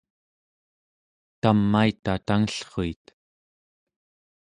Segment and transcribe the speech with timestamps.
[1.41, 3.03] tamaita tangellruit